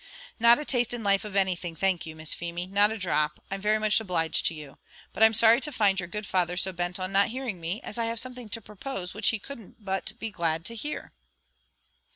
"Not 0.39 0.57
a 0.57 0.65
taste 0.65 0.95
in 0.95 1.03
life 1.03 1.23
of 1.23 1.35
anything, 1.35 1.75
thank 1.75 2.07
you, 2.07 2.15
Miss 2.15 2.33
Feemy; 2.33 2.65
not 2.65 2.89
a 2.89 2.97
drop, 2.97 3.39
I'm 3.51 3.61
very 3.61 3.77
much 3.77 3.99
obliged 3.99 4.47
to 4.47 4.55
you: 4.55 4.79
but 5.13 5.21
I'm 5.21 5.35
sorry 5.35 5.61
to 5.61 5.71
find 5.71 5.99
your 5.99 6.07
good 6.07 6.25
father 6.25 6.57
so 6.57 6.73
bent 6.73 6.99
on 6.99 7.11
not 7.11 7.27
hearing 7.27 7.61
me, 7.61 7.79
as 7.83 7.99
I 7.99 8.05
have 8.05 8.19
something 8.19 8.49
to 8.49 8.61
propose 8.61 9.13
which 9.13 9.29
he 9.29 9.37
couldn't 9.37 9.85
but 9.85 10.13
be 10.17 10.31
glad 10.31 10.65
to 10.65 10.75
hear." 10.75 11.13